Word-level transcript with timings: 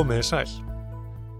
Komiði 0.00 0.22
sæl. 0.24 0.52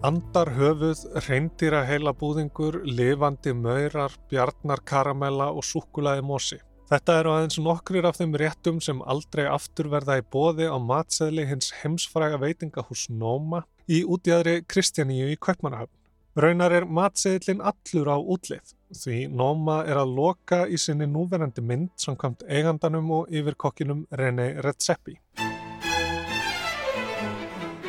Andar 0.04 0.50
höfuð, 0.52 1.06
reyndýra 1.24 1.78
heila 1.88 2.12
búðingur, 2.12 2.74
lifandi 2.84 3.54
maurar, 3.56 4.12
bjarnar 4.28 4.82
karamella 4.84 5.46
og 5.48 5.64
súkulaði 5.64 6.26
mosi. 6.28 6.58
Þetta 6.90 7.14
eru 7.22 7.32
aðeins 7.32 7.56
nokkrir 7.64 8.04
af 8.10 8.18
þeim 8.18 8.34
réttum 8.42 8.82
sem 8.84 9.00
aldrei 9.08 9.46
aftur 9.48 9.88
verða 9.94 10.18
í 10.20 10.26
bóði 10.36 10.68
á 10.68 10.76
matseðli 10.76 11.46
hins 11.48 11.70
heimsfræga 11.78 12.36
veitingahús 12.42 13.06
Nóma 13.08 13.62
í 13.88 14.02
útjæðri 14.04 14.58
Kristjaníu 14.68 15.30
í 15.32 15.40
Kaupmannahöfn. 15.40 15.96
Raunar 16.36 16.76
er 16.82 16.84
matseðlin 16.84 17.64
allur 17.64 18.12
á 18.12 18.18
útlið 18.20 18.74
því 18.92 19.22
Nóma 19.40 19.86
er 19.88 20.02
að 20.02 20.12
loka 20.20 20.66
í 20.68 20.76
sinni 20.76 21.08
núverandi 21.08 21.64
mynd 21.64 21.96
samkvæmt 21.96 22.44
eigandanum 22.44 23.08
og 23.22 23.32
yfirkokkinum 23.32 24.04
René 24.20 24.52
Redzepi. 24.60 25.16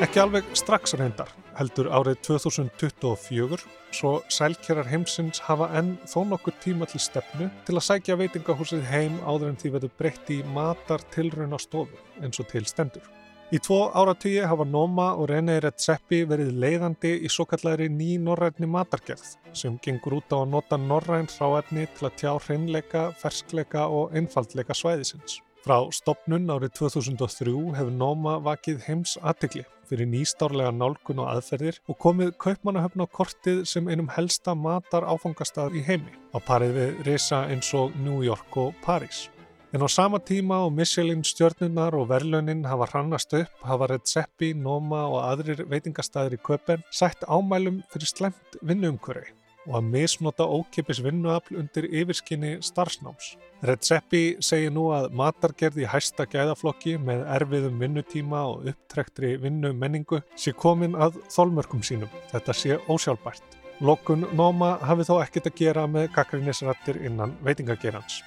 Ekki 0.02 0.18
alveg 0.18 0.48
strax 0.58 0.96
reyndar, 0.98 1.30
heldur 1.54 1.86
árið 1.94 2.16
2024, 2.26 3.59
svo 3.94 4.14
sælkerar 4.34 4.88
heimsins 4.90 5.44
hafa 5.46 5.68
enn 5.78 5.92
þó 6.09 6.23
nokkur 6.26 6.55
tíma 6.64 6.88
til 6.90 7.04
stefnu 7.04 7.52
til 7.68 7.76
að 7.76 7.86
sækja 7.86 8.18
veitingahúsið 8.18 8.82
heim 8.90 9.20
áður 9.22 9.52
en 9.52 9.59
því 9.62 9.72
verður 9.76 9.92
breytt 10.00 10.32
í 10.34 10.40
matar 10.56 11.06
tilraun 11.14 11.54
á 11.54 11.59
stofu 11.62 12.02
eins 12.18 12.42
og 12.42 12.50
til 12.50 12.66
stendur. 12.66 13.06
Í 13.54 13.59
tvo 13.62 13.78
áratugji 13.94 14.42
hafa 14.50 14.66
Noma 14.66 15.12
og 15.22 15.30
René 15.30 15.59
Redzepi 15.62 16.23
verið 16.26 16.58
leiðandi 16.64 17.14
í 17.22 17.30
svo 17.30 17.45
kallari 17.54 17.92
ný 17.94 18.16
norrætni 18.26 18.66
matargerð 18.73 19.36
sem 19.54 19.78
gengur 19.86 20.18
út 20.18 20.34
á 20.34 20.42
að 20.42 20.50
nota 20.56 20.81
norræn 20.81 21.30
ráefni 21.30 21.86
til 21.94 22.09
að 22.09 22.18
tjá 22.23 22.34
hreinleika, 22.40 23.12
ferskleika 23.22 23.86
og 23.86 24.18
einfaldleika 24.18 24.73
svæðisins. 24.73 25.44
Frá 25.62 25.76
stopnun 25.94 26.50
árið 26.50 26.72
2003 26.80 27.52
hefur 27.78 27.92
Noma 27.94 28.40
vakið 28.42 28.80
heims 28.88 29.12
aðtegli 29.22 29.62
fyrir 29.92 30.08
nýstárlega 30.09 30.72
nálgun 30.73 31.20
og 31.22 31.28
aðferðir 31.36 31.76
og 31.86 32.00
komið 32.02 32.31
kaupmannahöfn 32.42 33.03
á 33.06 33.08
kortið 33.14 33.59
sem 33.70 33.86
einum 33.92 34.09
helsta 34.09 34.56
matar 34.58 35.06
áfangastað 35.06 35.76
í 35.78 35.84
heimi 35.86 36.16
á 36.34 36.42
parið 36.42 36.73
við 36.80 37.03
reysa 37.06 37.44
eins 37.53 37.70
og 37.78 37.94
New 38.02 38.23
York 38.26 38.58
og 38.58 38.73
Paris. 38.81 39.28
En 39.70 39.86
á 39.86 39.88
sama 39.88 40.18
tíma 40.18 40.64
og 40.66 40.73
Michelin 40.73 41.22
stjörnunar 41.22 41.94
og 41.94 42.09
verðlaunin 42.09 42.66
hafa 42.66 42.88
hrannast 42.90 43.36
upp 43.38 43.62
hafa 43.62 43.92
Redzepi, 43.92 44.56
Noma 44.58 45.03
og 45.12 45.22
aðrir 45.28 45.62
veitingastæðir 45.70 46.40
í 46.40 46.42
köpen 46.42 46.81
sætt 46.90 47.22
ámælum 47.30 47.84
fyrir 47.94 48.09
slemt 48.09 48.58
vinnuumkvöri 48.66 49.30
og 49.67 49.78
að 49.78 49.88
misnota 49.94 50.48
ókipis 50.48 51.02
vinnuafl 51.06 51.59
undir 51.62 51.88
yfirskinni 51.90 52.58
starfsnáms. 52.66 53.36
Redzepi 53.62 54.38
segir 54.42 54.73
nú 54.73 54.88
að 54.95 55.12
matargerð 55.14 55.84
í 55.84 55.88
hæsta 55.90 56.26
gæðaflokki 56.26 56.95
með 56.98 57.23
erfiðum 57.36 57.78
vinnutíma 57.84 58.42
og 58.50 58.72
upptrektri 58.72 59.36
vinnumenningu 59.44 60.23
sé 60.36 60.56
komin 60.58 60.98
að 60.98 61.20
þólmörkum 61.30 61.86
sínum. 61.86 62.09
Þetta 62.31 62.58
sé 62.58 62.80
ósjálfbært. 62.90 63.59
Lokun 63.81 64.28
Nóma 64.38 64.76
hafi 64.86 65.06
þó 65.06 65.16
ekkit 65.23 65.50
að 65.50 65.58
gera 65.58 65.86
með 65.90 66.12
gaggrinnisrættir 66.16 67.00
innan 67.06 67.38
veitingagerans. 67.46 68.22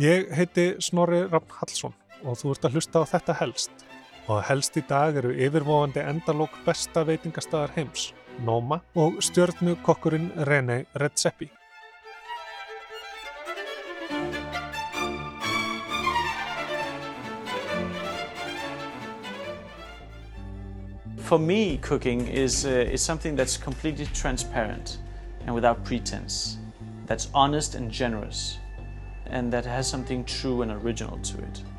Ég 0.00 0.32
heiti 0.34 0.74
Snorri 0.82 1.22
Raffn 1.28 1.54
Hallsson 1.60 1.94
og 2.24 2.40
þú 2.40 2.54
ert 2.54 2.66
að 2.68 2.76
hlusta 2.78 3.04
á 3.04 3.10
þetta 3.12 3.36
helst. 3.40 3.84
Og 4.32 4.40
helst 4.48 4.76
í 4.80 4.82
dag 4.88 5.16
eru 5.20 5.34
yfirvofandi 5.36 6.00
endalók 6.00 6.56
besta 6.64 7.04
veitingastæðar 7.04 7.76
heims. 7.76 8.14
Noma 8.42 8.78
og 8.94 9.22
stjörnukokkurinn 9.22 10.30
René 10.36 10.84
Redzepi. 10.94 11.50
For 21.18 21.38
me, 21.38 21.78
cooking 21.78 22.28
is, 22.28 22.66
uh, 22.66 22.70
is 22.92 23.00
something 23.00 23.38
that's 23.38 23.56
completely 23.56 24.06
transparent 24.06 24.98
and 25.46 25.54
without 25.54 25.84
pretense, 25.84 26.58
that's 27.06 27.28
honest 27.34 27.74
and 27.74 27.90
generous, 27.90 28.58
and 29.26 29.52
that 29.52 29.66
has 29.66 29.86
something 29.86 30.24
true 30.24 30.62
and 30.62 30.70
original 30.70 31.18
to 31.18 31.38
it. 31.38 31.73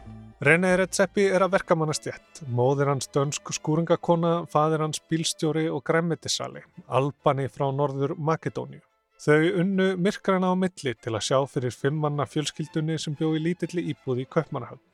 René 0.46 0.76
Redzepi 0.78 1.24
er 1.34 1.42
að 1.42 1.56
verkamannastjætt, 1.56 2.44
móðir 2.54 2.92
hans 2.92 3.08
dönsk 3.10 3.50
skúringakona, 3.56 4.44
fadir 4.52 4.84
hans 4.84 5.00
bílstjóri 5.10 5.64
og 5.74 5.82
græmitisali, 5.88 6.62
albani 6.86 7.48
frá 7.50 7.72
norður 7.74 8.14
Makedóniu. 8.28 8.84
Þau 9.26 9.58
unnu 9.64 9.90
myrkrana 9.98 10.54
á 10.54 10.56
milli 10.62 10.94
til 11.02 11.16
að 11.16 11.26
sjá 11.32 11.40
fyrir 11.50 11.74
fimmmanna 11.74 12.30
fjölskyldunni 12.30 13.00
sem 13.02 13.18
bjó 13.18 13.32
í 13.34 13.42
lítilli 13.42 13.88
íbúði 13.96 14.28
í 14.28 14.32
Kaupmannahöfn. 14.38 14.86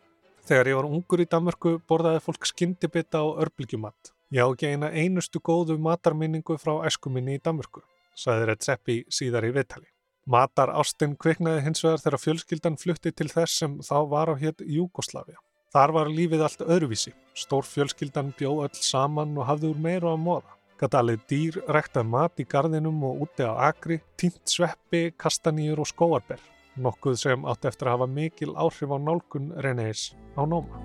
Þegar 0.48 0.72
ég 0.72 0.80
var 0.80 0.88
ungur 0.88 1.26
í 1.26 1.30
Danmörku 1.36 1.78
borðaði 1.84 2.26
fólk 2.30 2.48
skyndibita 2.48 3.26
og 3.28 3.44
örbylgjumatt. 3.44 4.16
Ég 4.32 4.48
á 4.48 4.48
ekki 4.48 4.72
eina 4.72 4.96
einustu 4.96 5.44
góðu 5.44 5.76
matarminningu 5.84 6.56
frá 6.64 6.78
æskuminni 6.88 7.36
í 7.36 7.44
Danmörku, 7.44 7.84
saði 8.16 8.54
Redzepi 8.54 9.02
síðar 9.12 9.52
í 9.52 9.58
viðtali. 9.60 9.92
Matar 10.30 10.70
Ástin 10.78 11.16
kviknaði 11.18 11.64
hins 11.66 11.82
vegar 11.82 12.02
þegar 12.04 12.22
fjölskyldan 12.22 12.76
flutti 12.78 13.10
til 13.12 13.26
þess 13.32 13.58
sem 13.64 13.80
þá 13.82 13.96
var 14.12 14.30
á 14.30 14.36
hétt 14.38 14.62
Júgoslavia. 14.62 15.40
Þar 15.74 15.94
var 15.96 16.12
lífið 16.14 16.44
allt 16.46 16.62
öðruvísi. 16.62 17.14
Stór 17.34 17.66
fjölskyldan 17.66 18.30
bjó 18.38 18.60
öll 18.62 18.78
saman 18.78 19.34
og 19.40 19.48
hafði 19.50 19.72
úr 19.72 19.82
meira 19.82 20.12
að 20.14 20.22
móða. 20.22 20.54
Gatalið 20.78 21.26
dýr 21.30 21.58
rektað 21.74 22.10
mat 22.12 22.42
í 22.42 22.46
gardinum 22.46 23.02
og 23.08 23.26
úti 23.26 23.46
á 23.50 23.54
agri, 23.72 23.98
tínt 24.18 24.42
sveppi, 24.46 25.10
kastanýjur 25.18 25.82
og 25.82 25.90
skóarber. 25.90 26.42
Nokkuð 26.78 27.18
sem 27.18 27.46
átti 27.46 27.72
eftir 27.72 27.90
að 27.90 27.98
hafa 27.98 28.10
mikil 28.14 28.54
áhrif 28.54 28.94
á 28.94 28.98
nálgun 29.02 29.54
Renéis 29.58 30.12
á 30.38 30.46
Nóma. 30.46 30.78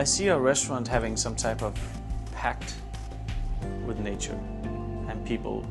I 0.00 0.04
see 0.04 0.30
our 0.30 0.40
restaurant 0.40 0.88
having 0.88 1.18
some 1.18 1.36
type 1.36 1.60
of 1.60 1.76
pact 2.32 2.76
with 3.86 4.00
nature 4.00 4.40
and 5.08 5.20
people 5.26 5.66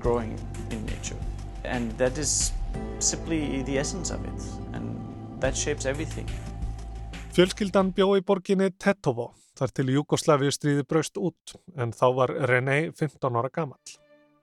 growing 0.00 0.36
in 0.70 0.84
nature. 0.84 1.33
And 1.64 1.92
that 1.98 2.18
is 2.18 2.52
simply 2.98 3.62
the 3.62 3.78
essence 3.78 4.14
of 4.14 4.24
it 4.24 4.40
and 4.72 4.98
that 5.40 5.56
shapes 5.56 5.86
everything. 5.86 6.28
Fjölskyldan 7.34 7.90
bjó 7.94 8.12
í 8.18 8.22
borginni 8.22 8.70
Tetovo 8.78 9.32
þar 9.58 9.72
til 9.74 9.90
Jugosláfi 9.94 10.50
stríði 10.54 10.86
braust 10.86 11.18
út 11.18 11.56
en 11.78 11.92
þá 11.94 12.06
var 12.14 12.32
René 12.50 12.78
15 12.94 13.38
ára 13.38 13.50
gammal. 13.52 13.78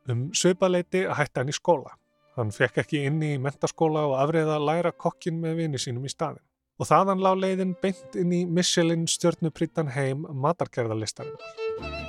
Um 0.10 0.32
söpaleiti 0.34 1.06
hætti 1.08 1.40
hann 1.40 1.52
í 1.52 1.56
skóla. 1.56 1.96
Hann 2.36 2.52
fekk 2.56 2.82
ekki 2.84 3.04
inni 3.08 3.34
í 3.36 3.42
mentaskóla 3.44 4.06
og 4.08 4.16
afriða 4.22 4.56
að 4.58 4.68
læra 4.70 4.92
kokkin 4.92 5.42
með 5.42 5.58
vini 5.62 5.82
sínum 5.82 6.08
í 6.08 6.12
staðin. 6.12 6.44
Og 6.80 6.88
þaðan 6.90 7.22
lág 7.22 7.42
leiðin 7.44 7.76
beint 7.82 8.16
inn 8.18 8.32
í 8.34 8.46
Michelin 8.48 9.04
stjórnuprítan 9.08 9.92
heim 9.94 10.24
matarkerðarlistarinnar. 10.46 12.00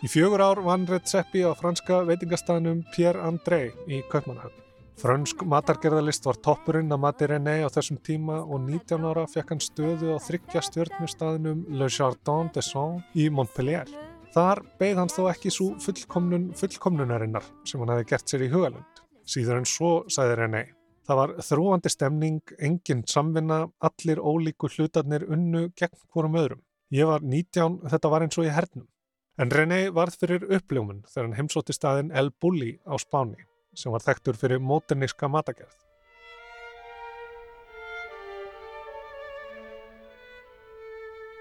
Í 0.00 0.08
fjögur 0.08 0.40
ár 0.40 0.62
vann 0.64 0.86
Redzepi 0.88 1.42
á 1.44 1.52
franska 1.52 1.98
veitingastæðnum 2.08 2.78
Pierre 2.94 3.20
André 3.20 3.66
í 3.84 3.98
Kaupmannahöfn. 4.08 4.62
Frönsk 4.96 5.42
matargerðalist 5.44 6.24
var 6.24 6.38
toppurinn 6.40 6.92
að 6.94 7.02
mati 7.02 7.26
René 7.28 7.58
á 7.60 7.68
þessum 7.68 7.98
tíma 8.00 8.38
og 8.40 8.62
19 8.64 9.04
ára 9.04 9.26
fekk 9.28 9.50
hann 9.52 9.60
stöðu 9.60 10.14
á 10.16 10.18
þryggja 10.24 10.62
stjórnustæðinum 10.64 11.66
Le 11.76 11.88
Jardin 11.92 12.48
des 12.54 12.70
Sons 12.72 13.04
í 13.12 13.26
Montpellier. 13.28 13.90
Þar 14.32 14.62
beigð 14.80 15.02
hann 15.02 15.12
þó 15.12 15.20
ekki 15.34 15.52
svo 15.52 15.66
fullkomnun 15.84 16.46
fullkomnunarinnar 16.56 17.44
sem 17.68 17.82
hann 17.84 17.92
hefði 17.92 18.06
gert 18.14 18.32
sér 18.32 18.44
í 18.46 18.48
hugalund. 18.54 19.02
Síður 19.28 19.60
en 19.60 19.68
svo, 19.68 19.90
sagði 20.08 20.38
René. 20.40 20.62
Það 21.04 21.20
var 21.20 21.34
þrúandi 21.44 21.92
stemning, 21.92 22.54
enginn 22.56 23.04
samvinna, 23.04 23.66
allir 23.84 24.24
ólíku 24.24 24.72
hlutarnir 24.72 25.28
unnu 25.28 25.66
gegn 25.76 26.00
hvorum 26.08 26.40
öðrum. 26.40 26.64
Ég 26.88 27.04
var 27.04 27.20
19, 27.20 27.82
þetta 27.92 28.12
var 28.14 28.24
eins 28.24 28.40
og 28.40 28.48
í 28.48 28.54
hernum. 28.56 28.88
En 29.40 29.48
René 29.48 29.86
varð 29.96 30.18
fyrir 30.20 30.42
uppljómun 30.52 30.98
þegar 31.08 31.26
hann 31.26 31.36
heimsótti 31.38 31.72
staðin 31.72 32.10
El 32.12 32.26
Bulli 32.44 32.74
á 32.84 32.92
Spáni 33.00 33.46
sem 33.72 33.94
var 33.94 34.02
þekktur 34.04 34.36
fyrir 34.36 34.60
móterníska 34.60 35.30
matagerð. 35.32 35.78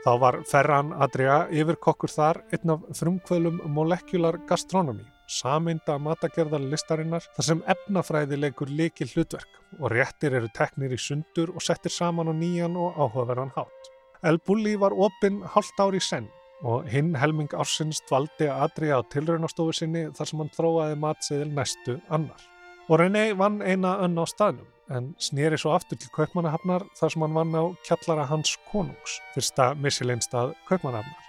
Þá 0.06 0.12
var 0.24 0.40
Ferran 0.48 0.94
Adria 0.96 1.42
yfirkokkur 1.52 2.14
þar 2.14 2.40
einn 2.56 2.72
af 2.78 2.88
frumkvöðlum 3.02 3.60
Molecular 3.76 4.40
Gastronomy, 4.48 5.04
saminda 5.28 6.00
matagerðar 6.00 6.64
listarinnar 6.72 7.28
þar 7.36 7.50
sem 7.50 7.68
efnafræði 7.76 8.40
leikur 8.40 8.72
leiki 8.72 9.12
hlutverk 9.12 9.60
og 9.76 9.90
réttir 9.92 10.40
eru 10.40 10.48
teknir 10.56 10.96
í 10.96 11.04
sundur 11.10 11.52
og 11.52 11.68
settir 11.68 11.92
saman 11.92 12.32
á 12.32 12.34
nýjan 12.34 12.80
og 12.80 12.96
áhugaverðan 12.96 13.56
hátt. 13.60 13.96
El 14.24 14.40
Bulli 14.40 14.80
var 14.80 14.96
opinn 14.96 15.44
halvt 15.44 15.84
ári 15.84 16.00
í 16.00 16.12
senn 16.14 16.32
og 16.68 16.88
hinn 16.92 17.14
helming 17.16 17.52
ársins 17.56 18.02
dvaldi 18.10 18.50
að 18.50 18.66
aðriða 18.66 19.00
á 19.00 19.10
tilraunastofu 19.14 19.76
sinni 19.76 20.08
þar 20.16 20.30
sem 20.30 20.42
hann 20.44 20.52
þróaði 20.56 20.98
matseðil 21.00 21.48
næstu 21.56 21.96
annar. 22.10 22.44
Og 22.90 23.00
René 23.00 23.30
vann 23.38 23.62
eina 23.62 23.96
önn 24.04 24.20
á 24.20 24.26
staðnum 24.28 24.68
en 24.90 25.12
snýri 25.22 25.58
svo 25.62 25.76
aftur 25.76 26.00
til 26.02 26.10
Kaupmannahafnar 26.16 26.88
þar 26.98 27.14
sem 27.14 27.26
hann 27.26 27.38
vann 27.38 27.56
á 27.56 27.64
kjallara 27.86 28.26
hans 28.30 28.56
konungs, 28.72 29.20
fyrsta 29.36 29.72
missilinstað 29.78 30.56
Kaupmannahafnar. 30.68 31.26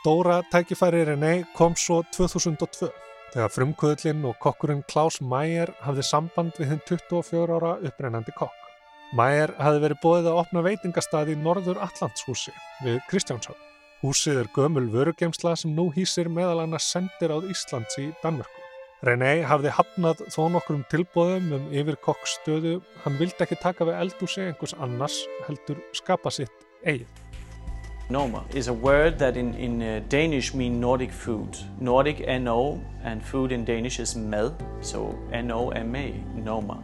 Stóra 0.00 0.42
tækifæri 0.52 1.04
René 1.08 1.34
kom 1.56 1.76
svo 1.78 2.02
2002 2.16 2.90
þegar 3.32 3.52
frumkvöðlinn 3.54 4.24
og 4.28 4.36
kokkurinn 4.42 4.84
Klaus 4.90 5.20
Mayer 5.20 5.72
hafði 5.84 6.04
samband 6.10 6.58
við 6.60 6.74
hinn 6.74 6.82
24 6.88 7.56
ára 7.56 7.76
upprennandi 7.84 8.34
kokk. 8.36 8.56
Mæjar 9.16 9.54
hafi 9.56 9.80
verið 9.80 10.02
bóðið 10.02 10.28
að 10.32 10.42
opna 10.42 10.64
veitingastað 10.66 11.32
í 11.32 11.38
Norður 11.40 11.80
Allandshúsi 11.86 12.52
við 12.84 13.00
Kristjánshafn. 13.08 13.67
Húsið 13.98 14.36
er 14.44 14.48
gömul 14.54 14.84
vörugemsla 14.92 15.56
sem 15.58 15.72
nú 15.74 15.88
hýsir 15.90 16.28
meðal 16.30 16.60
annars 16.62 16.84
sendir 16.92 17.32
á 17.34 17.42
Íslands 17.42 17.96
í 17.98 18.12
Danmörku. 18.22 18.62
René 19.02 19.40
hafði 19.42 19.72
hafnað 19.74 20.20
þó 20.30 20.44
nokkrum 20.54 20.84
tilbóðum 20.86 21.48
um 21.56 21.64
yfir 21.74 21.98
kokkstöðu. 22.06 22.76
Hann 23.02 23.16
vildi 23.18 23.42
ekki 23.42 23.58
taka 23.58 23.88
við 23.88 23.98
eldúsi 23.98 24.44
einhvers 24.44 24.76
annars 24.78 25.16
heldur 25.48 25.82
skapa 25.98 26.30
sitt 26.30 26.62
eigið. 26.86 27.10
Noma 28.08 28.44
is 28.54 28.68
a 28.68 28.72
word 28.72 29.18
that 29.18 29.36
in, 29.36 29.50
in 29.54 29.82
uh, 29.82 30.00
Danish 30.08 30.54
mean 30.54 30.78
Nordic 30.78 31.10
food. 31.10 31.58
Nordic 31.80 32.22
N-O 32.22 32.80
and 33.02 33.20
food 33.20 33.50
in 33.50 33.64
Danish 33.64 33.98
is 33.98 34.14
mad, 34.14 34.54
so 34.80 35.18
N-O-M-A, 35.32 36.14
Noma. 36.36 36.78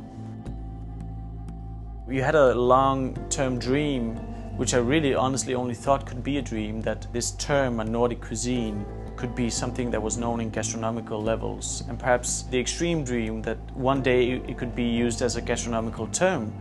We 2.08 2.18
had 2.18 2.34
a 2.34 2.54
long-term 2.54 3.60
dream, 3.60 4.18
which 4.56 4.74
I 4.74 4.78
really 4.78 5.14
honestly 5.14 5.54
only 5.54 5.74
thought 5.74 6.06
could 6.06 6.22
be 6.22 6.38
a 6.38 6.42
dream, 6.42 6.80
that 6.82 7.06
this 7.12 7.32
term, 7.32 7.80
a 7.80 7.84
Nordic 7.84 8.20
cuisine, 8.20 8.84
could 9.16 9.34
be 9.34 9.50
something 9.50 9.90
that 9.90 10.02
was 10.02 10.16
known 10.16 10.40
in 10.40 10.50
gastronomical 10.50 11.22
levels, 11.22 11.84
and 11.88 11.98
perhaps 11.98 12.42
the 12.50 12.58
extreme 12.58 13.04
dream 13.04 13.42
that 13.42 13.58
one 13.74 14.02
day 14.02 14.42
it 14.48 14.58
could 14.58 14.74
be 14.74 14.84
used 14.84 15.22
as 15.22 15.36
a 15.36 15.40
gastronomical 15.40 16.06
term. 16.08 16.52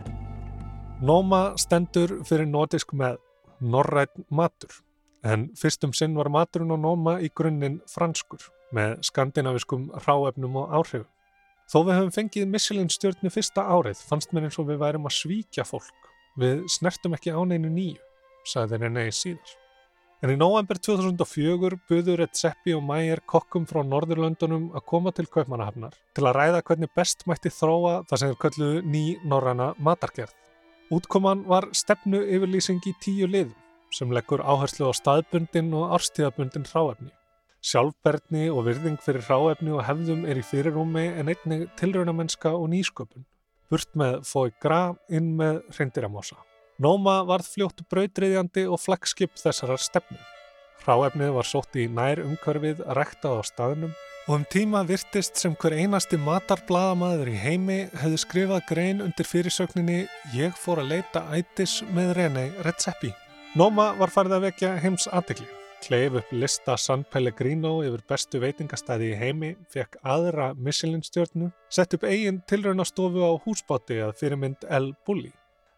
Noma 1.02 1.54
stendur 1.56 2.22
fyrir 2.24 2.46
nordisk 2.46 2.94
með 2.94 3.18
norrætt 3.60 4.14
matur, 4.30 4.70
en 5.24 5.50
fyrstum 5.58 5.94
sinn 5.94 6.14
var 6.14 6.30
maturinn 6.30 6.74
á 6.74 6.78
Noma 6.78 7.18
í 7.20 7.30
grunninn 7.34 7.80
franskur 7.90 8.42
með 8.74 9.02
skandinaviskum 9.08 9.90
ráefnum 10.06 10.62
og 10.62 10.72
áhrifum. 10.78 11.10
Þó 11.70 11.78
við 11.86 11.96
höfum 11.98 12.14
fengið 12.14 12.50
Michelin 12.52 12.90
stjórnu 12.92 13.30
fyrsta 13.32 13.64
árið 13.64 14.02
fannst 14.04 14.34
mér 14.34 14.48
eins 14.48 14.58
og 14.60 14.68
við 14.68 14.82
værum 14.82 15.06
að 15.08 15.16
svíkja 15.16 15.64
fólk. 15.64 16.03
Við 16.34 16.64
snertum 16.66 17.12
ekki 17.14 17.30
áneinu 17.30 17.68
nýju, 17.70 18.00
sagði 18.50 18.80
René 18.82 19.04
síðar. 19.14 19.52
En 20.24 20.32
í 20.32 20.34
nóvember 20.40 20.80
2004 20.82 21.76
buður 21.86 22.22
Redzepi 22.22 22.72
og 22.74 22.80
Mæger 22.88 23.20
kokkum 23.28 23.66
frá 23.68 23.82
Norðurlöndunum 23.84 24.70
að 24.74 24.86
koma 24.88 25.12
til 25.14 25.26
Kaupmannahafnar 25.28 25.94
til 26.16 26.24
að 26.24 26.34
ræða 26.38 26.62
hvernig 26.64 26.90
best 26.96 27.26
mætti 27.30 27.52
þróa 27.52 27.98
það 28.08 28.20
sem 28.22 28.32
er 28.32 28.40
kölluð 28.40 28.78
ný 28.88 29.02
norræna 29.22 29.74
matargerð. 29.78 30.32
Útkoman 30.96 31.44
var 31.46 31.68
stefnu 31.76 32.22
yfirlýsing 32.24 32.80
í 32.88 32.94
tíu 33.04 33.28
liðum 33.28 33.52
sem 33.94 34.16
leggur 34.16 34.42
áherslu 34.42 34.88
á 34.90 34.92
staðbundin 34.96 35.70
og 35.76 35.92
árstíðabundin 35.98 36.66
ráefni. 36.72 37.12
Sjálfberðni 37.64 38.48
og 38.48 38.64
virðing 38.66 38.98
fyrir 39.04 39.28
ráefni 39.28 39.76
og 39.76 39.84
hefðum 39.86 40.26
er 40.26 40.40
í 40.40 40.48
fyrirrúmi 40.48 41.04
en 41.14 41.30
einnig 41.30 41.68
tilraunamennska 41.78 42.56
og 42.56 42.72
nýsköpun. 42.72 43.28
Burt 43.72 43.90
með 43.98 44.20
fói 44.28 44.50
gra 44.62 44.94
inn 45.08 45.34
með 45.38 45.62
reyndiramósa. 45.78 46.36
Nóma 46.82 47.20
varð 47.28 47.48
fljóttu 47.54 47.86
brautriðjandi 47.90 48.66
og 48.66 48.80
flagskip 48.82 49.36
þessarar 49.38 49.80
stefnu. 49.80 50.18
Ráefnið 50.84 51.32
var 51.36 51.48
sótt 51.48 51.78
í 51.80 51.86
nær 51.88 52.20
umhverfið 52.20 52.82
að 52.84 52.98
rektað 52.98 53.40
á 53.40 53.42
staðnum 53.48 53.94
og 54.24 54.34
um 54.38 54.44
tíma 54.52 54.82
virtist 54.88 55.40
sem 55.40 55.56
hver 55.60 55.76
einasti 55.76 56.18
matarbladamaður 56.20 57.32
í 57.32 57.40
heimi 57.40 57.80
hefði 58.02 58.20
skrifað 58.20 58.64
grein 58.68 59.02
undir 59.04 59.28
fyrirsögninni 59.28 60.04
Ég 60.36 60.56
fór 60.60 60.84
að 60.84 60.96
leita 60.96 61.26
ætis 61.32 61.80
með 61.96 62.16
René 62.20 62.46
Redzepi. 62.66 63.14
Nóma 63.56 63.92
var 64.00 64.12
farið 64.12 64.38
að 64.38 64.48
vekja 64.50 64.78
heims 64.82 65.08
aðtegli 65.12 65.63
kleif 65.84 66.14
upp 66.16 66.30
lista 66.32 66.76
San 66.80 67.02
Pellegrino 67.12 67.82
yfir 67.84 68.02
bestu 68.08 68.40
veitingastæði 68.40 69.10
í 69.12 69.16
heimi, 69.20 69.50
fekk 69.72 69.98
aðra 70.00 70.52
Michelin-stjórnu, 70.56 71.50
sett 71.68 71.96
upp 71.96 72.06
eigin 72.08 72.40
tilraunastofu 72.48 73.20
á 73.20 73.32
húsbáti 73.44 73.98
að 74.00 74.14
fyrirmynd 74.20 74.64
El 74.72 74.94
Bulli. 75.04 75.32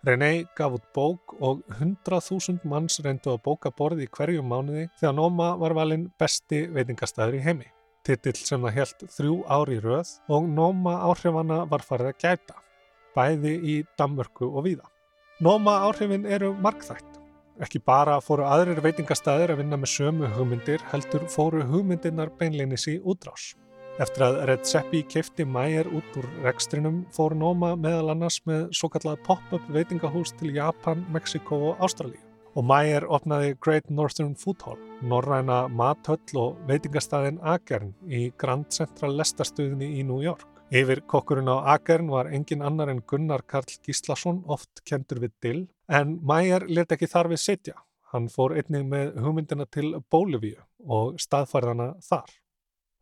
René 0.06 0.47
gaf 0.55 0.76
út 0.76 0.87
bók 0.94 1.35
og 1.41 1.64
100.000 1.75 2.62
manns 2.70 3.00
reyndu 3.03 3.32
að 3.32 3.43
bóka 3.49 3.73
borði 3.75 4.06
í 4.06 4.12
hverju 4.14 4.44
mánuði 4.47 4.87
þegar 5.00 5.17
Noma 5.19 5.49
var 5.58 5.75
valinn 5.75 6.06
besti 6.20 6.62
veitingastæður 6.70 7.41
í 7.41 7.43
heimi. 7.49 7.69
Titill 8.06 8.38
sem 8.38 8.62
það 8.62 8.76
helt 8.79 9.06
þrjú 9.17 9.41
ári 9.50 9.81
röð 9.82 10.14
og 10.31 10.47
Noma 10.47 11.00
áhrifana 11.08 11.64
var 11.67 11.82
farið 11.82 12.12
að 12.12 12.23
gæta, 12.23 12.61
bæði 13.19 13.58
í 13.58 13.76
Danmörku 13.99 14.53
og 14.53 14.69
víða. 14.69 14.87
Noma 15.43 15.81
áhrifin 15.88 16.29
eru 16.31 16.55
markþætt. 16.55 17.25
Ekki 17.56 17.81
bara 17.81 18.19
fóru 18.20 18.44
aðrir 18.44 18.82
veitingastæðir 18.85 19.55
að 19.55 19.62
vinna 19.62 19.79
með 19.81 19.88
sömu 19.94 20.29
hugmyndir 20.35 20.82
heldur 20.91 21.23
fóru 21.32 21.62
hugmyndirnar 21.64 22.29
beinleinis 22.37 22.85
í 22.93 22.99
útrás. 23.00 23.55
Eftir 23.97 24.26
að 24.26 24.43
Red 24.50 24.67
Seppi 24.69 25.00
keifti 25.08 25.47
Mæger 25.49 25.88
út 25.88 26.19
úr 26.20 26.26
rekstrinum 26.44 26.99
fóru 27.17 27.38
Nóma 27.41 27.70
meðal 27.81 28.12
annars 28.12 28.43
með 28.44 28.67
svo 28.76 28.91
kallað 28.93 29.23
pop-up 29.25 29.70
veitingahús 29.73 30.35
til 30.37 30.53
Japan, 30.53 31.06
Mexiko 31.14 31.62
og 31.70 31.81
Ástralíu. 31.87 32.20
Og 32.56 32.69
Mæger 32.69 33.08
opnaði 33.08 33.55
Great 33.64 33.88
Northern 33.88 34.37
Food 34.37 34.61
Hall, 34.67 34.82
norræna 35.00 35.62
mathöll 35.73 36.43
og 36.43 36.61
veitingastæðin 36.69 37.41
Agern 37.41 37.94
í 38.05 38.26
Grand 38.37 38.69
Central 38.69 39.17
Lestastuðinni 39.17 39.94
í 39.97 40.05
New 40.05 40.20
York. 40.20 40.44
Yfir 40.74 40.98
kokkurinn 41.06 41.46
á 41.46 41.62
Agern 41.76 42.08
var 42.10 42.26
engin 42.26 42.62
annar 42.62 42.90
en 42.90 42.98
Gunnar 43.06 43.44
Karl 43.46 43.70
Gíslason, 43.86 44.40
oft 44.50 44.82
kentur 44.82 45.20
við 45.22 45.32
Dill, 45.42 45.60
en 45.86 46.16
Mæjar 46.26 46.66
let 46.66 46.90
ekki 46.90 47.06
þar 47.06 47.30
við 47.30 47.38
setja. 47.38 47.74
Hann 48.10 48.26
fór 48.26 48.56
einnig 48.58 48.82
með 48.90 49.12
hugmyndina 49.22 49.68
til 49.70 49.92
Bólivíu 50.10 50.58
og 50.82 51.20
staðfærðana 51.22 51.92
þar. 52.02 52.34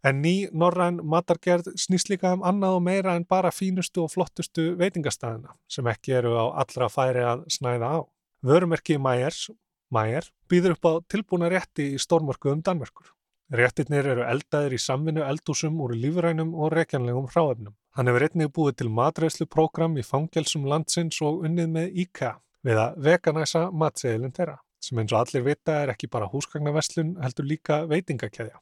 En 0.05 0.21
ný 0.21 0.51
norræn 0.53 1.01
matargerð 1.01 1.73
snýst 1.81 2.13
líka 2.13 2.35
um 2.37 2.45
annað 2.45 2.77
og 2.77 2.85
meira 2.85 3.17
en 3.17 3.25
bara 3.25 3.49
fínustu 3.49 4.05
og 4.05 4.13
flottustu 4.13 4.75
veitingastæðina 4.77 5.57
sem 5.65 5.89
ekki 5.89 6.19
eru 6.21 6.37
á 6.37 6.45
allra 6.61 6.91
færi 6.93 7.25
að 7.25 7.47
snæða 7.49 7.89
á. 7.97 7.99
Vörumerki 8.45 9.01
Mæjers, 9.01 9.49
Mæjer, 9.89 10.29
býður 10.53 10.77
upp 10.77 10.85
á 10.85 10.93
tilbúna 11.09 11.49
rétti 11.49 11.95
í 11.95 12.01
stórmörku 12.03 12.53
um 12.53 12.61
Danmörkur. 12.61 13.14
Réttirnir 13.53 14.07
eru 14.09 14.23
eldaðir 14.25 14.73
í 14.73 14.81
samvinnu 14.81 15.21
eldúsum 15.21 15.77
úr 15.85 15.93
lífrænum 16.01 16.55
og 16.57 16.73
rekjanlegum 16.73 17.27
hráefnum. 17.29 17.75
Hann 17.93 18.09
hefur 18.09 18.25
einnig 18.25 18.49
búið 18.57 18.79
til 18.81 18.89
matreysluprogram 18.89 19.99
í 20.01 20.05
fangelsum 20.07 20.65
landsins 20.65 21.21
og 21.21 21.45
unnið 21.45 21.69
með 21.75 21.99
IKEA 22.07 22.31
við 22.65 22.81
að 22.81 22.97
veganæsa 23.05 23.67
matseðilin 23.69 24.33
þeirra, 24.33 24.57
sem 24.81 24.99
eins 24.99 25.13
og 25.13 25.21
allir 25.21 25.45
vita 25.45 25.77
er 25.83 25.93
ekki 25.93 26.09
bara 26.09 26.31
húsgagnaveslun 26.33 27.19
heldur 27.21 27.51
líka 27.53 27.83
veitingakæðja. 27.93 28.57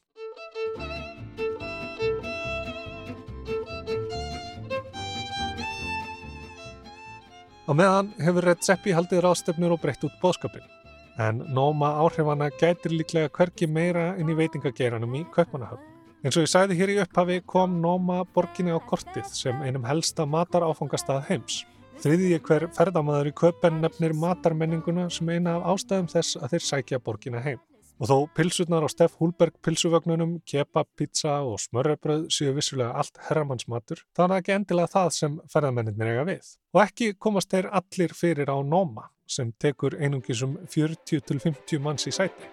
Á 7.63 7.71
meðan 7.71 8.11
hefur 8.19 8.51
Red 8.51 8.67
Seppi 8.67 8.91
haldið 8.91 9.23
ráðstefnur 9.23 9.77
og 9.77 9.85
breytt 9.85 10.03
út 10.03 10.19
bóðskapin 10.19 10.82
en 11.21 11.41
nóma 11.53 11.93
áhrifana 12.01 12.49
gætir 12.57 12.93
líklega 12.97 13.29
hverki 13.29 13.67
meira 13.67 14.13
inn 14.17 14.31
í 14.31 14.37
veitingageiranum 14.37 15.13
í 15.19 15.25
Kaupmannahöfn. 15.33 15.89
Eins 16.23 16.37
og 16.39 16.45
ég 16.45 16.53
sæði 16.53 16.77
hér 16.79 16.93
í 16.93 16.97
upphafi 17.03 17.41
kom 17.45 17.75
nóma 17.83 18.23
borginni 18.33 18.73
á 18.73 18.79
kortið 18.79 19.27
sem 19.35 19.61
einum 19.61 19.85
helsta 19.85 20.25
mataráfangastað 20.25 21.25
heims. 21.27 21.63
Þriðið 22.01 22.31
ég 22.31 22.47
hver 22.47 22.65
ferðamæður 22.73 23.29
í 23.29 23.35
Kaupen 23.37 23.81
nefnir 23.83 24.15
matarmenninguna 24.17 25.09
sem 25.13 25.29
eina 25.29 25.59
af 25.59 25.75
ástæðum 25.75 26.09
þess 26.11 26.39
að 26.39 26.55
þeir 26.55 26.65
sækja 26.69 26.99
borginna 27.03 27.43
heim. 27.43 27.61
Og 28.01 28.09
þó 28.09 28.15
pilsurnar 28.35 28.83
á 28.83 28.89
Steff 28.89 29.19
Húlberg 29.21 29.59
pilsuvögnunum, 29.63 30.39
kebab, 30.49 30.89
pizza 30.97 31.37
og 31.45 31.61
smörrebröð 31.61 32.25
séu 32.33 32.55
vissulega 32.55 32.97
allt 32.97 33.21
herramannsmatur, 33.27 34.01
er 34.01 34.17
það 34.17 34.37
ekki 34.39 34.55
endilega 34.57 34.93
það 34.95 35.11
sem 35.19 35.37
ferðamennir 35.53 36.09
eiga 36.09 36.25
við. 36.31 36.53
Og 36.73 36.83
ekki 36.87 37.13
komast 37.21 37.53
þeir 37.53 37.69
allir 37.69 38.15
fyrir 38.17 38.49
á 38.49 38.57
nóma 38.65 39.12
sem 39.29 39.51
tekur 39.59 39.95
einungisum 39.99 40.57
40-50 40.69 41.79
manns 41.81 42.07
í 42.07 42.13
sæti. 42.13 42.49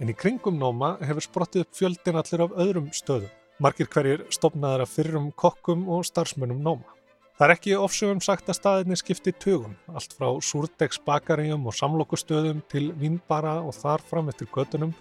En 0.00 0.12
í 0.12 0.14
kringum 0.14 0.58
Nóma 0.60 0.96
hefur 1.02 1.24
sprottið 1.24 1.64
upp 1.64 1.78
fjöldin 1.78 2.20
allir 2.20 2.44
af 2.44 2.52
öðrum 2.62 2.90
stöðum. 2.94 3.32
Markir 3.58 3.88
hverjir 3.88 4.26
stopnaðar 4.30 4.84
af 4.84 4.92
fyrrum 4.92 5.30
kokkum 5.32 5.88
og 5.88 6.04
starfsmönnum 6.04 6.60
Nóma. 6.62 6.92
Það 7.36 7.46
er 7.46 7.54
ekki 7.56 7.74
ofsögum 7.76 8.20
sagt 8.24 8.48
að 8.48 8.58
staðinni 8.60 8.96
skipti 8.96 9.32
tögum, 9.32 9.74
allt 9.92 10.14
frá 10.16 10.30
súrdegsbakaríum 10.40 11.66
og 11.68 11.76
samlokustöðum 11.76 12.62
til 12.72 12.86
vínbara 12.96 13.58
og 13.60 13.76
þar 13.76 14.04
fram 14.08 14.32
eftir 14.32 14.48
gödunum 14.54 14.94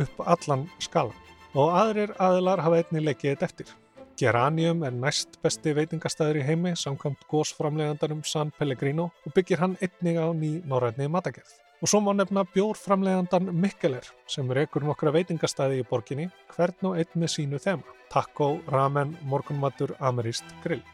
upp 0.00 0.24
allan 0.24 0.68
skalan 0.80 1.31
og 1.54 1.72
aðrir 1.76 2.14
aðilar 2.22 2.62
hafa 2.64 2.82
einni 2.82 3.04
leikið 3.04 3.34
þetta 3.34 3.48
eftir. 3.50 3.72
Geranium 4.20 4.84
er 4.86 4.94
næst 4.94 5.38
besti 5.42 5.72
veitingastæður 5.74 6.38
í 6.42 6.46
heimi 6.46 6.72
samkvæmt 6.78 7.24
gósframlegandarum 7.30 8.22
San 8.28 8.52
Pellegrino 8.58 9.08
og 9.26 9.34
byggir 9.34 9.62
hann 9.62 9.76
einnig 9.80 10.20
á 10.20 10.28
ný 10.36 10.52
norrætni 10.68 11.08
matagerð. 11.08 11.52
Og 11.82 11.90
svo 11.90 11.98
má 11.98 12.12
nefna 12.14 12.44
bjórframlegandan 12.54 13.50
Mikkeler 13.58 14.06
sem 14.30 14.50
rekur 14.54 14.84
nokkra 14.86 15.10
veitingastæði 15.16 15.80
í 15.82 15.86
borginni 15.88 16.28
hvern 16.54 16.92
og 16.92 16.98
einn 17.00 17.18
með 17.18 17.32
sínu 17.34 17.58
þema. 17.64 17.96
Taco, 18.12 18.60
ramen, 18.70 19.16
morgunmatur, 19.26 19.96
ameríst, 19.98 20.46
grill. 20.62 20.84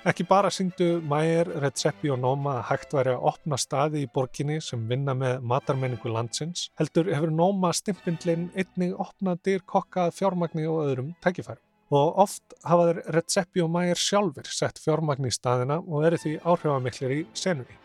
Ekki 0.00 0.24
bara 0.24 0.48
síndu 0.48 1.02
Mæger, 1.04 1.50
Redzepi 1.60 2.08
og 2.08 2.22
Noma 2.22 2.54
að 2.56 2.68
hægt 2.70 2.94
væri 2.96 3.12
að 3.12 3.24
opna 3.28 3.58
staði 3.60 4.00
í 4.00 4.08
borginni 4.08 4.54
sem 4.64 4.86
vinna 4.88 5.12
með 5.12 5.42
matarmenningu 5.44 6.08
landsins, 6.08 6.70
heldur 6.80 7.10
hefur 7.12 7.28
Noma 7.36 7.68
stimpindlinn 7.76 8.46
einnig 8.56 8.94
opnað 8.96 9.42
dyr 9.44 9.66
kokkað 9.68 10.14
fjármagni 10.16 10.64
og 10.72 10.86
öðrum 10.86 11.10
tækifærum. 11.20 11.60
Og 11.92 12.16
oft 12.24 12.56
hafa 12.64 12.86
þeir 12.88 13.02
Redzepi 13.18 13.60
og 13.60 13.68
Mæger 13.74 14.00
sjálfur 14.00 14.48
sett 14.48 14.80
fjármagni 14.80 15.28
í 15.28 15.36
staðina 15.36 15.82
og 15.84 16.08
eru 16.08 16.22
því 16.24 16.34
áhrifamiklir 16.48 17.14
í 17.18 17.20
senunni. 17.36 17.76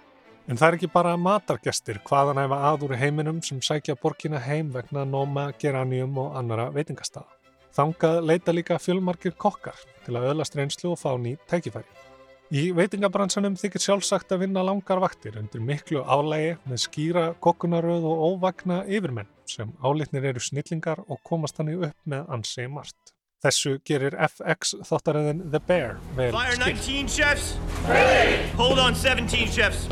En 0.47 0.55
það 0.55 0.69
er 0.69 0.79
ekki 0.79 0.91
bara 0.95 1.17
matargestir 1.19 1.99
hvaðan 2.07 2.39
æfa 2.45 2.61
aður 2.69 2.95
í 2.95 3.01
heiminum 3.01 3.43
sem 3.43 3.59
sækja 3.59 3.97
borgina 3.99 4.39
heim 4.39 4.71
vegna 4.71 5.03
Noma, 5.03 5.49
Geranium 5.59 6.15
og 6.23 6.39
annara 6.39 6.69
veitingastaða. 6.71 7.27
Þangað 7.75 8.23
leita 8.23 8.55
líka 8.55 8.79
fjölmarkir 8.79 9.35
kokkar 9.35 9.83
til 10.05 10.15
að 10.15 10.31
öðlast 10.31 10.55
reynslu 10.55 10.93
og 10.93 11.01
fá 11.01 11.11
ný 11.19 11.35
tækifæri. 11.51 12.04
Í 12.53 12.67
veitingabransanum 12.77 13.55
þykir 13.57 13.81
sjálfsagt 13.81 14.29
að 14.35 14.43
vinna 14.43 14.61
langar 14.61 14.99
vaktir 15.01 15.39
undir 15.39 15.63
miklu 15.65 16.03
álægi 16.05 16.51
með 16.69 16.81
skýra 16.83 17.23
kokkunaröð 17.41 18.05
og 18.05 18.21
óvagna 18.29 18.83
yfirmenn 18.85 19.31
sem 19.49 19.71
álitnir 19.81 20.29
eru 20.29 20.43
snillingar 20.43 21.01
og 21.07 21.21
komast 21.25 21.57
hann 21.57 21.73
upp 21.73 21.97
með 22.05 22.29
ansi 22.37 22.67
margt. 22.69 23.15
Þessu 23.41 23.79
gerir 23.85 24.13
FX 24.29 24.75
þáttaröðin 24.85 25.47
The 25.49 25.61
Bear 25.65 25.97
vel 26.17 26.31
Fire 26.37 26.57
skilt. 26.59 26.85
19 26.85 27.15
chefs? 27.17 27.55
Ready! 27.89 28.37
Hold 28.61 28.81
on 28.81 28.93
17 28.93 29.49
chefs. 29.49 29.89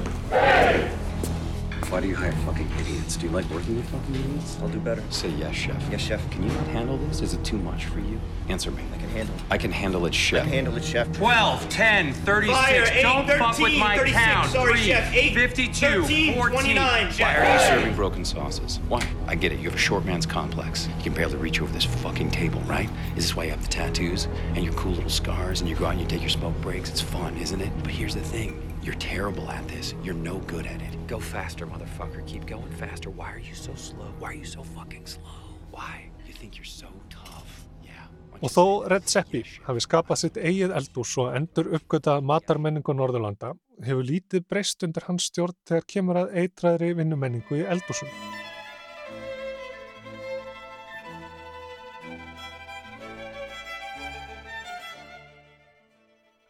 Why 1.93 2.01
do 2.01 2.07
you 2.07 2.15
hire 2.15 2.31
fucking 2.31 2.67
idiots? 2.79 3.17
Do 3.17 3.27
you 3.27 3.31
like 3.31 3.47
working 3.51 3.75
with 3.75 3.87
fucking 3.89 4.15
idiots? 4.15 4.57
I'll 4.59 4.67
do 4.67 4.79
better. 4.79 5.03
Say 5.11 5.29
yes, 5.29 5.53
chef. 5.53 5.89
Yes, 5.91 6.01
chef. 6.01 6.27
Can 6.31 6.41
you 6.41 6.49
not 6.49 6.65
handle 6.69 6.97
this? 6.97 7.21
Is 7.21 7.35
it 7.35 7.45
too 7.45 7.59
much 7.59 7.85
for 7.85 7.99
you? 7.99 8.19
Answer 8.49 8.71
me. 8.71 8.81
I 8.91 8.97
can 8.97 9.09
handle 9.09 9.35
it. 9.35 9.41
I 9.51 9.57
can 9.59 9.71
handle 9.71 10.05
it, 10.07 10.09
I 10.09 10.11
chef. 10.13 10.41
can 10.41 10.53
handle 10.53 10.75
it, 10.75 10.83
chef. 10.83 11.11
12, 11.11 11.69
10, 11.69 12.13
36. 12.13 12.57
Fire, 12.57 12.85
eight, 12.91 13.01
Don't 13.03 13.27
fuck 13.37 13.59
with 13.59 13.77
my 13.77 13.95
36. 13.95 14.17
count. 14.19 14.49
Sorry, 14.49 14.73
3, 14.73 14.81
chef. 14.81 15.13
Eight, 15.13 15.33
52, 15.35 16.01
13, 16.01 16.33
14. 16.33 16.51
29, 16.51 17.11
chef. 17.11 17.19
Why 17.19 17.35
are 17.35 17.53
you 17.53 17.59
serving 17.59 17.95
broken 17.95 18.25
sauces? 18.25 18.79
Why? 18.87 19.07
I 19.27 19.35
get 19.35 19.51
it. 19.51 19.59
You 19.59 19.65
have 19.65 19.75
a 19.75 19.77
short 19.77 20.03
man's 20.03 20.25
complex. 20.25 20.87
You 20.97 21.03
can 21.03 21.13
barely 21.13 21.35
reach 21.35 21.61
over 21.61 21.71
this 21.71 21.85
fucking 21.85 22.31
table, 22.31 22.61
right? 22.61 22.89
Is 23.15 23.25
this 23.25 23.35
why 23.35 23.43
you 23.43 23.51
have 23.51 23.61
the 23.61 23.69
tattoos 23.69 24.27
and 24.55 24.65
your 24.65 24.73
cool 24.73 24.93
little 24.93 25.11
scars 25.11 25.61
and 25.61 25.69
you 25.69 25.75
go 25.75 25.85
out 25.85 25.91
and 25.91 26.01
you 26.01 26.07
take 26.07 26.21
your 26.21 26.31
smoke 26.31 26.59
breaks? 26.59 26.89
It's 26.89 27.01
fun, 27.01 27.37
isn't 27.37 27.61
it? 27.61 27.71
But 27.83 27.91
here's 27.91 28.15
the 28.15 28.21
thing. 28.21 28.72
You're 28.83 28.95
terrible 28.95 29.49
at 29.49 29.65
this. 29.69 29.95
You're 30.03 30.13
no 30.13 30.39
good 30.39 30.65
at 30.65 30.81
it. 30.81 31.07
Go 31.07 31.17
faster, 31.17 31.65
motherfucker. 31.65 32.27
Keep 32.27 32.47
going 32.47 32.69
faster. 32.71 33.09
Why 33.09 33.31
are 33.31 33.39
you 33.39 33.55
so 33.55 33.73
slow? 33.75 34.11
Why 34.19 34.31
are 34.31 34.33
you 34.33 34.43
so 34.43 34.61
fucking 34.61 35.05
slow? 35.05 35.39
Why? 35.71 36.09
You 36.27 36.33
think 36.33 36.57
you're 36.57 36.65
so 36.65 36.87
tough? 37.09 37.63
Yeah. 37.81 38.03
Og 38.41 38.51
þó? 38.51 38.65
Red 38.91 39.07
Seppi 39.07 39.45
hafi 39.69 39.85
skapað 39.87 40.25
sitt 40.25 40.35
eigið 40.35 40.75
eldús 40.75 41.15
og 41.23 41.31
endur 41.31 41.71
uppgötað 41.79 42.27
matarmenningu 42.27 42.99
Norðurlanda 42.99 43.55
hefur 43.87 44.03
lítið 44.03 44.43
breyst 44.51 44.83
undir 44.83 45.07
hans 45.07 45.31
stjórn 45.31 45.55
þegar 45.63 45.91
kemur 45.95 46.23
að 46.25 46.39
eitraðri 46.43 46.91
vinnumenningu 46.99 47.63
í 47.63 47.67
eldúsum. 47.77 48.11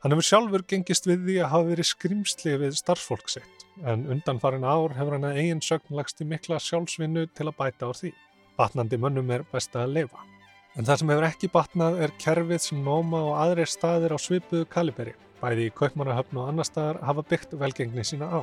Hann 0.03 0.11
hefur 0.11 0.25
sjálfur 0.27 0.65
gengist 0.67 1.05
við 1.07 1.21
því 1.23 1.35
að 1.39 1.51
hafa 1.53 1.67
verið 1.69 1.87
skrimsli 1.87 2.53
við 2.59 2.73
starfsfólk 2.75 3.29
sitt, 3.31 3.61
en 3.87 4.01
undan 4.11 4.39
farin 4.43 4.65
ár 4.67 4.91
hefur 4.97 5.15
hann 5.15 5.27
að 5.29 5.37
eigin 5.39 5.61
sögn 5.63 5.95
lagst 5.95 6.19
í 6.19 6.25
mikla 6.27 6.57
sjálfsvinnu 6.59 7.29
til 7.31 7.45
að 7.47 7.55
bæta 7.61 7.87
á 7.87 7.91
því. 7.95 8.09
Batnandi 8.57 8.97
mönnum 8.99 9.31
er 9.31 9.45
best 9.53 9.77
að 9.79 9.93
lifa. 9.95 10.25
En 10.75 10.83
það 10.83 10.99
sem 10.99 11.13
hefur 11.13 11.27
ekki 11.29 11.49
batnað 11.53 12.01
er 12.03 12.13
kerfið 12.19 12.59
sem 12.65 12.81
Nóma 12.83 13.21
og 13.29 13.37
aðrir 13.45 13.71
staðir 13.71 14.11
á 14.11 14.19
svipuðu 14.19 14.67
kaliberi, 14.73 15.13
bæði 15.39 15.69
í 15.69 15.75
Kaupmannahöfn 15.77 16.41
og 16.41 16.49
annar 16.51 16.67
staðar 16.67 16.99
hafa 17.07 17.23
byggt 17.29 17.55
velgengni 17.61 18.03
sína 18.03 18.27
á. 18.27 18.41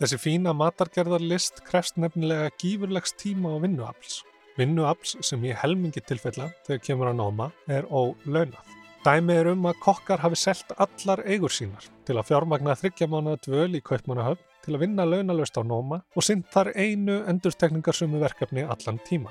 Þessi 0.00 0.18
fína 0.18 0.56
matargerðarlist 0.58 1.62
krefst 1.68 2.02
nefnilega 2.02 2.50
gífurlegs 2.58 3.14
tíma 3.14 3.54
og 3.54 3.62
vinnuafls. 3.62 4.24
Vinnuafls 4.58 5.14
sem 5.30 5.46
í 5.46 5.54
helmingi 5.54 6.02
tilfella 6.02 6.50
þegar 6.66 6.82
kemur 6.90 7.12
að 7.12 7.20
Nóma 7.22 7.48
er 7.70 7.86
ólaunað. 7.86 8.74
Dæmi 9.06 9.36
er 9.38 9.46
um 9.52 9.68
að 9.70 9.76
kokkar 9.84 10.18
hafi 10.18 10.34
selt 10.40 10.72
allar 10.82 11.20
eigur 11.30 11.52
sínar 11.54 11.84
til 12.08 12.16
að 12.18 12.26
fjármagna 12.26 12.72
þryggja 12.74 13.06
mánuða 13.06 13.38
dvöl 13.44 13.76
í 13.78 13.80
Kaupmannahöfn 13.86 14.40
til 14.64 14.72
að 14.74 14.80
vinna 14.82 15.04
launalaust 15.06 15.60
á 15.60 15.62
Nóma 15.62 16.00
og 16.18 16.24
sinnt 16.26 16.48
þar 16.50 16.72
einu 16.74 17.20
endurtekningarsömu 17.30 18.18
verkefni 18.18 18.64
allan 18.66 18.98
tíman. 19.06 19.30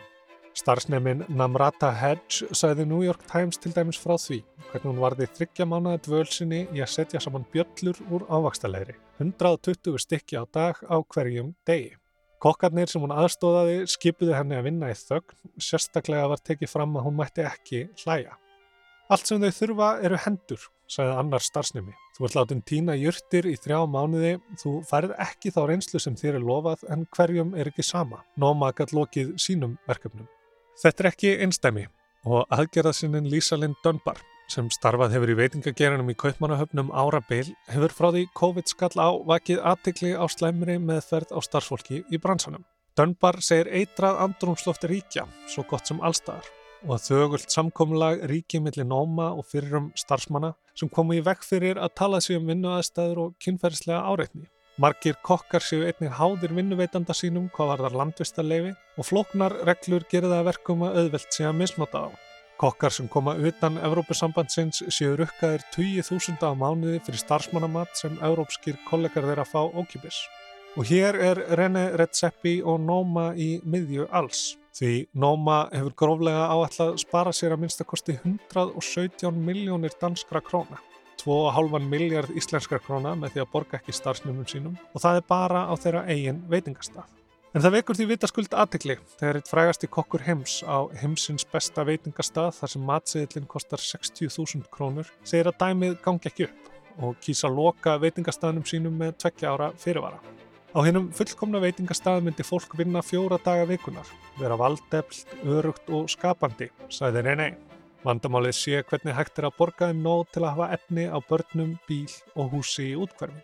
Starfsnefin 0.55 1.25
Namrata 1.27 1.89
Hedge 1.91 2.47
sagði 2.55 2.85
New 2.87 3.01
York 3.03 3.25
Times 3.27 3.59
til 3.59 3.73
dæmis 3.75 3.99
frá 3.99 4.15
því 4.15 4.37
hvernig 4.69 4.87
hún 4.93 5.03
varði 5.03 5.27
þryggja 5.41 5.67
mánuða 5.67 5.99
dvöl 6.07 6.23
sinni 6.37 6.61
í 6.71 6.79
að 6.79 6.93
setja 6.93 7.23
saman 7.27 7.43
bjöllur 7.51 7.99
úr 8.15 8.23
ávaxtalegri, 8.31 8.95
120 9.19 9.99
stykki 10.05 10.39
á 10.39 10.47
dag 10.47 10.79
á 10.87 11.03
hverjum 11.03 11.51
degi. 11.67 11.97
Kokkarnir 12.39 12.87
sem 12.87 13.03
hún 13.03 13.11
aðstóðaði 13.11 13.83
skipuðu 13.91 14.39
henni 14.39 14.55
að 14.55 14.71
vinna 14.71 14.95
í 14.95 14.97
þögn, 15.03 15.35
sérstaklega 15.59 16.31
var 16.31 16.47
tekið 16.47 16.71
fram 16.77 16.95
að 16.95 17.09
hún 17.09 17.19
mætti 17.19 17.43
ekki 17.43 17.85
hlæja. 18.05 18.39
Allt 19.05 19.29
sem 19.29 19.37
þau 19.37 19.51
þurfa 19.53 19.87
eru 20.07 20.17
hendur, 20.17 20.61
sagði 20.89 21.17
annar 21.21 21.43
starfsnemi. 21.45 21.91
Þú 22.15 22.23
ert 22.25 22.37
látin 22.39 22.61
tína 22.65 22.95
jurtir 22.97 23.45
í 23.45 23.53
þrjá 23.61 23.83
mánuði, 23.85 24.31
þú 24.57 24.79
færð 24.89 25.13
ekki 25.21 25.51
þá 25.53 25.59
reynslu 25.69 26.01
sem 26.01 26.15
þér 26.17 26.39
er 26.39 26.47
lofað 26.47 26.87
en 26.89 27.03
hverjum 27.13 27.51
er 27.53 27.69
ekki 27.69 27.85
sama. 27.85 28.23
Nóma 28.41 28.71
gætt 28.73 28.95
lokið 28.97 29.35
sínum 29.41 29.75
verkefnum. 29.85 30.25
Þetta 30.81 31.05
er 31.05 31.09
ekki 31.11 31.35
einstæmi 31.45 31.85
og 32.25 32.49
aðgerðasinnin 32.57 33.29
Lisa 33.29 33.59
Lind 33.61 33.77
Dunbar 33.85 34.23
sem 34.49 34.73
starfað 34.73 35.13
hefur 35.13 35.35
í 35.35 35.37
veitingagerinum 35.37 36.09
í 36.09 36.17
Kaupmannahöfnum 36.21 36.89
árabil 36.89 37.53
hefur 37.69 37.93
frá 37.93 38.09
því 38.09 38.25
COVID 38.41 38.73
skall 38.73 38.93
á 38.97 39.09
vakið 39.29 39.61
aðtikli 39.61 40.17
á 40.17 40.25
slæmri 40.29 40.79
meðferð 40.81 41.33
á 41.33 41.39
starfsfólki 41.45 42.01
í 42.09 42.21
bransanum. 42.21 42.65
Dunbar 42.97 43.37
segir 43.45 43.69
eitrað 43.69 44.21
andrumslofti 44.25 44.89
ríkja, 44.89 45.29
svo 45.45 45.65
gott 45.69 45.89
sem 45.89 46.01
allstaðar 46.01 46.49
og 46.85 46.95
að 46.95 47.05
þögult 47.09 47.53
samkomulag 47.53 48.25
ríki 48.29 48.61
millir 48.61 48.85
nóma 48.85 49.31
og 49.33 49.47
fyrrum 49.49 49.89
starfsmanna 49.97 50.53
sem 50.77 50.89
komu 50.89 51.17
í 51.17 51.23
vekk 51.25 51.45
fyrir 51.45 51.79
að 51.81 51.95
tala 52.01 52.19
sig 52.21 52.37
um 52.37 52.45
vinnuaðstæður 52.51 53.21
og 53.23 53.33
kynferðislega 53.41 54.03
áreitni. 54.05 54.45
Margir 54.77 55.15
kokkar 55.23 55.63
séu 55.63 55.85
einnig 55.87 56.11
háðir 56.17 56.51
vinnuveitanda 56.53 57.15
sínum 57.15 57.47
hvað 57.55 57.69
var 57.71 57.83
þar 57.85 57.97
landvistarleifi 58.01 58.73
og 58.99 59.07
flóknar 59.07 59.55
reglur 59.67 60.03
að 60.19 60.45
verkum 60.49 60.83
að 60.83 60.97
auðvelt 60.99 61.31
sé 61.31 61.45
að 61.47 61.59
misnota 61.61 62.01
á. 62.05 62.07
Kokkar 62.59 62.91
sem 62.91 63.07
koma 63.07 63.35
utan 63.35 63.79
Evrópusambandsins 63.83 64.83
séu 64.89 65.15
rukkaðir 65.15 65.63
20.000 65.75 66.43
á 66.43 66.51
mánuði 66.55 66.99
fyrir 67.03 67.19
starfsmannamat 67.23 67.95
sem 67.95 68.19
evrópskir 68.21 68.77
kollegar 68.89 69.27
þeirra 69.27 69.47
fá 69.47 69.63
ókipis. 69.63 70.21
Og 70.75 70.87
hér 70.91 71.15
er 71.15 71.41
René 71.55 71.89
Redzepi 71.95 72.61
og 72.63 72.79
Nóma 72.83 73.33
í 73.35 73.61
miðju 73.63 74.07
alls. 74.11 74.57
Því 74.75 75.05
Nóma 75.15 75.69
hefur 75.71 75.93
gróflega 75.95 76.49
áætlað 76.51 76.97
spara 76.99 77.31
sér 77.31 77.53
að 77.55 77.61
minnstakosti 77.63 78.17
117 78.17 79.37
miljónir 79.39 79.93
danskra 80.01 80.41
króna. 80.43 80.81
2,5 81.21 81.85
miljard 81.87 82.33
íslenskra 82.35 82.81
króna 82.83 83.13
með 83.15 83.37
því 83.37 83.43
að 83.45 83.53
borga 83.53 83.79
ekki 83.79 83.95
starfsnumum 83.95 84.49
sínum 84.51 84.75
og 84.91 84.99
það 84.99 85.21
er 85.21 85.25
bara 85.31 85.63
á 85.71 85.73
þeirra 85.79 86.03
eigin 86.11 86.43
veitingastað. 86.51 87.07
En 87.55 87.63
það 87.63 87.75
vekur 87.77 87.95
því 87.95 88.09
vitaskuld 88.09 88.59
aðtikli 88.59 88.97
þegar 89.15 89.39
eitt 89.39 89.47
frægasti 89.53 89.87
kokkur 89.87 90.25
heims 90.27 90.57
á 90.67 90.91
heimsins 90.99 91.47
besta 91.47 91.87
veitingastað 91.87 92.51
þar 92.59 92.73
sem 92.73 92.87
matsiðillin 92.91 93.47
kostar 93.47 93.79
60.000 93.79 94.67
krónur 94.75 95.07
segir 95.23 95.47
að 95.53 95.61
dæmið 95.63 96.01
gangi 96.03 96.33
ekki 96.33 96.49
upp 96.49 97.05
og 97.07 97.15
kýsa 97.23 97.47
loka 97.47 97.95
veitingastaðnum 98.03 98.67
sínum 98.67 98.99
með 98.99 99.15
tveggja 99.23 99.55
ára 99.55 99.71
fyrirvara. 99.79 100.19
Á 100.75 100.83
hennum 100.83 101.05
fullkomna 101.15 101.61
veitingastað 101.63 102.25
myndi 102.25 102.43
fólk 102.43 102.73
vinna 102.75 102.99
fjóra 102.99 103.37
daga 103.39 103.63
vikunar, 103.69 104.09
vera 104.35 104.57
valdeflt, 104.59 105.29
örugt 105.47 105.87
og 105.87 106.09
skapandi, 106.11 106.67
sagði 106.91 107.21
nei 107.23 107.35
nei. 107.39 107.51
Vandamálið 108.03 108.57
sé 108.57 108.81
hvernig 108.89 109.15
hægt 109.15 109.39
er 109.39 109.47
að 109.47 109.53
borga 109.55 109.87
þeim 109.87 110.01
nóg 110.03 110.25
til 110.35 110.41
að 110.43 110.51
hafa 110.57 110.65
efni 110.75 111.05
á 111.07 111.15
börnum, 111.29 111.69
bíl 111.87 112.11
og 112.35 112.49
húsi 112.51 112.89
í 112.89 112.97
útkverfum. 112.99 113.39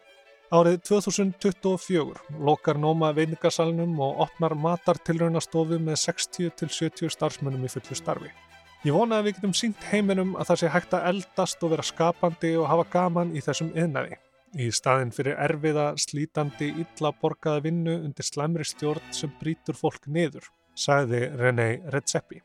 Árið 0.51 0.81
2024 0.89 2.41
lokar 2.43 2.75
Nóma 2.83 3.13
veitingasalunum 3.15 3.93
og 4.03 4.19
opnar 4.25 4.51
matartilraunastofu 4.65 5.79
með 5.79 6.01
60-70 6.01 7.13
starfsmönnum 7.15 7.63
í 7.63 7.71
fullu 7.71 7.95
starfi. 7.95 8.33
Ég 8.83 8.91
vona 8.91 9.21
að 9.21 9.29
við 9.29 9.37
getum 9.37 9.55
sínt 9.55 9.87
heiminum 9.87 10.35
að 10.35 10.51
það 10.51 10.59
sé 10.59 10.73
hægt 10.75 10.99
að 10.99 11.07
eldast 11.13 11.63
og 11.63 11.71
vera 11.77 11.87
skapandi 11.87 12.51
og 12.59 12.67
hafa 12.73 12.89
gaman 12.97 13.31
í 13.31 13.45
þessum 13.45 13.71
yðnaði. 13.71 14.19
Í 14.59 14.67
staðin 14.75 15.13
fyrir 15.15 15.37
erfiða, 15.39 15.93
slítandi, 15.95 16.73
illa 16.83 17.13
borgaða 17.21 17.61
vinnu 17.69 17.93
undir 18.03 18.27
slæmri 18.27 18.65
stjórn 18.67 19.13
sem 19.15 19.31
brítur 19.39 19.77
fólk 19.79 20.09
niður, 20.11 20.49
sagði 20.75 21.21
René 21.39 21.67
Redzepi. 21.93 22.41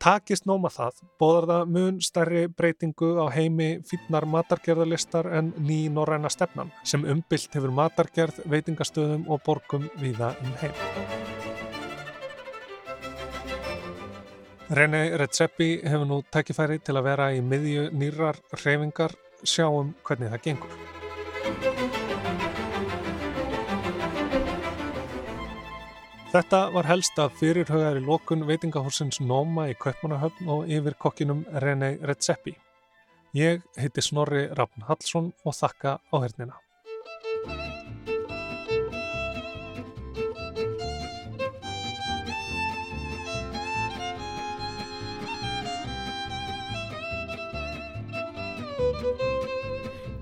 Takist 0.00 0.48
nóma 0.48 0.70
það, 0.72 1.02
bóðar 1.20 1.46
það 1.50 1.74
mun 1.74 1.98
stærri 2.04 2.46
breytingu 2.48 3.10
á 3.20 3.28
heimi 3.32 3.68
fínnar 3.84 4.24
matargerðarlistar 4.28 5.28
en 5.36 5.52
ný 5.60 5.84
norræna 5.92 6.32
stefnan 6.32 6.72
sem 6.84 7.04
umbylt 7.04 7.52
hefur 7.56 7.72
matargerð, 7.76 8.40
veitingastöðum 8.48 9.28
og 9.28 9.44
borgum 9.44 9.86
viða 10.00 10.32
um 10.40 10.56
heim. 10.64 10.80
René 14.72 15.04
Redzepi 15.20 15.70
hefur 15.84 16.08
nú 16.08 16.22
tækifæri 16.32 16.80
til 16.80 16.96
að 16.96 17.06
vera 17.12 17.30
í 17.36 17.44
miðju 17.44 17.90
nýrar 17.92 18.40
hreyfingar 18.56 19.12
sjáum 19.44 19.92
hvernig 20.08 20.32
það 20.32 20.44
gengur. 20.48 20.93
Þetta 26.34 26.64
var 26.74 26.88
helst 26.90 27.14
að 27.22 27.36
fyrirhauðar 27.38 28.00
í 28.00 28.02
lokun 28.02 28.40
veitingahúsins 28.48 29.20
Noma 29.22 29.68
í 29.70 29.76
Kaupmannahöfn 29.78 30.48
og 30.50 30.66
yfir 30.66 30.96
kokkinum 30.98 31.44
René 31.62 31.92
Redzepi. 32.02 32.56
Ég 33.38 33.62
heiti 33.78 34.02
Snorri 34.02 34.48
Rafn 34.58 34.82
Hallsson 34.88 35.30
og 35.46 35.54
þakka 35.54 36.00
á 36.02 36.16
hernina. 36.18 36.58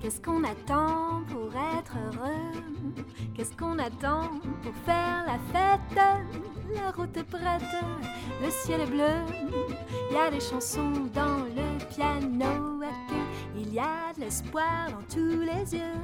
Qu'est-ce 0.03 0.21
qu'on 0.21 0.43
attend 0.43 1.25
pour 1.31 1.49
être 1.55 1.97
heureux 1.97 2.92
Qu'est-ce 3.35 3.55
qu'on 3.55 3.79
attend 3.79 4.29
pour 4.61 4.73
faire 4.85 5.25
la 5.25 5.39
fête? 5.51 5.99
La 6.73 6.91
route 6.91 7.15
est 7.17 7.23
prête, 7.23 7.61
le 8.41 8.49
ciel 8.49 8.81
est 8.81 8.85
bleu. 8.85 9.13
Il 10.09 10.15
y 10.15 10.19
a 10.19 10.31
des 10.31 10.39
chansons 10.39 10.91
dans 11.13 11.45
le 11.45 11.77
piano. 11.93 12.81
Il 13.55 13.73
y 13.73 13.79
a 13.79 14.13
de 14.15 14.21
l'espoir 14.21 14.89
dans 14.89 15.03
tous 15.13 15.39
les 15.41 15.75
yeux 15.75 15.99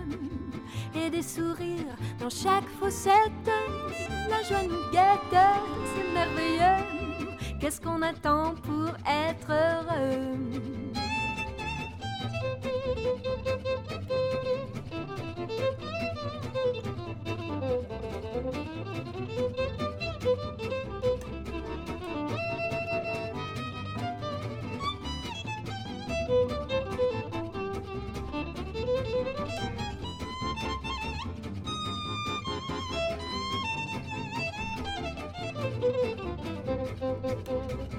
et 0.96 1.10
des 1.10 1.22
sourires 1.24 1.96
dans 2.20 2.29
chaque 2.29 2.68
fossette. 2.79 3.50
La 4.29 4.44
joie 4.44 4.63
nous 4.63 4.91
guette, 4.91 5.39
c'est 5.96 6.13
merveilleux. 6.13 6.86
Qu'est-ce 7.60 7.82
qu'on 7.82 8.01
attend 8.01 8.56
pour 8.63 8.89
être 9.06 9.51
heureux? 9.51 10.38
Qu'est-ce 16.62 16.82
qu'on 37.46 37.99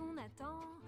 qu'on 0.00 0.16
attend. 0.16 0.80